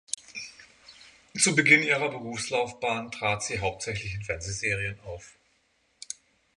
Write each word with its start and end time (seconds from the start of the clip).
Zu 1.37 1.55
Beginn 1.55 1.83
ihrer 1.83 2.09
Berufslaufbahn 2.09 3.11
trat 3.11 3.43
sie 3.43 3.59
hauptsächlich 3.59 4.15
in 4.15 4.23
Fernsehserien 4.23 4.99
auf. 5.01 5.37